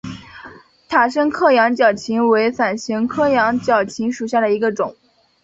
[0.89, 4.95] 塔什克羊角芹为伞形科羊角芹属下的一个种。